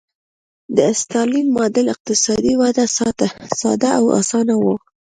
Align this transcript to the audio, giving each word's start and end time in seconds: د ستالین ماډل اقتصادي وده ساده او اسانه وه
د 0.77 0.79
ستالین 1.01 1.47
ماډل 1.57 1.85
اقتصادي 1.95 2.53
وده 2.61 2.85
ساده 3.59 3.89
او 3.99 4.05
اسانه 4.19 4.55
وه 4.63 4.75